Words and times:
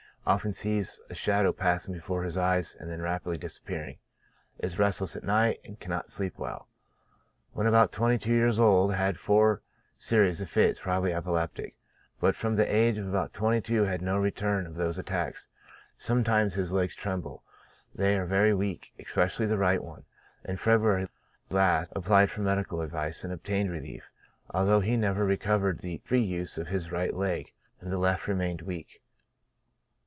Often 0.23 0.53
sees 0.53 0.99
a 1.09 1.15
shadow 1.15 1.51
passing 1.51 1.95
before 1.95 2.21
his 2.23 2.37
eyes, 2.37 2.77
and 2.79 2.87
then 2.89 3.01
rapidly 3.01 3.39
disappearing; 3.39 3.97
is 4.59 4.77
restless 4.77 5.15
at 5.15 5.23
night, 5.23 5.59
and 5.65 5.79
cannot 5.79 6.11
sleep 6.11 6.37
well. 6.37 6.67
When 7.53 7.65
about 7.65 7.91
twenty 7.91 8.29
years 8.29 8.59
old 8.59 8.93
had 8.93 9.19
four 9.19 9.63
series 9.97 10.39
of 10.39 10.47
fits, 10.47 10.81
probably 10.81 11.11
epileptic; 11.11 11.75
but 12.19 12.35
from 12.35 12.55
the 12.55 12.71
age 12.73 12.99
of 12.99 13.31
twenty 13.33 13.61
two 13.61 13.81
had 13.85 14.03
no 14.03 14.19
return 14.19 14.67
of 14.67 14.75
those 14.75 14.99
attacks; 14.99 15.47
sometimes 15.97 16.53
his 16.53 16.71
legs 16.71 16.95
tremble; 16.95 17.43
they 17.95 18.15
are 18.15 18.27
very 18.27 18.53
weak, 18.53 18.93
especially 18.99 19.47
the 19.47 19.57
right 19.57 19.83
one. 19.83 20.05
In 20.45 20.55
February 20.57 21.09
last 21.49 21.91
applied 21.95 22.29
for 22.29 22.41
medical 22.41 22.81
advice, 22.81 23.23
and 23.23 23.33
obtained 23.33 23.71
relief, 23.71 24.03
although 24.51 24.81
he 24.81 24.95
never 24.97 25.25
recovered 25.25 25.79
the 25.79 25.97
free 26.05 26.23
use 26.23 26.59
of 26.59 26.67
his 26.67 26.91
right 26.91 27.13
leg, 27.13 27.51
and 27.81 27.91
the 27.91 27.97
left 27.97 28.27
remained 28.27 28.61
weak. 28.61 29.01